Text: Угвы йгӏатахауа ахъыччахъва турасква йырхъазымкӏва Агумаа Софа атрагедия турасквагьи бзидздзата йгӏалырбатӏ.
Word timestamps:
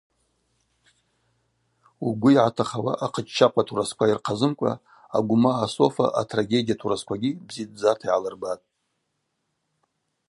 Угвы 2.07 2.29
йгӏатахауа 2.33 2.93
ахъыччахъва 3.05 3.61
турасква 3.67 4.05
йырхъазымкӏва 4.07 4.73
Агумаа 5.17 5.65
Софа 5.75 6.05
атрагедия 6.21 6.75
турасквагьи 6.79 7.37
бзидздзата 7.47 8.05
йгӏалырбатӏ. 8.07 8.65